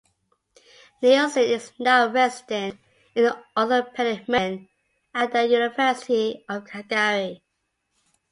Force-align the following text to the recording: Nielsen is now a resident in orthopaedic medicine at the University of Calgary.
Nielsen 1.03 1.43
is 1.43 1.71
now 1.77 2.07
a 2.07 2.11
resident 2.11 2.79
in 3.13 3.29
orthopaedic 3.55 4.27
medicine 4.27 4.67
at 5.13 5.31
the 5.31 5.45
University 5.47 6.43
of 6.49 6.65
Calgary. 6.65 7.43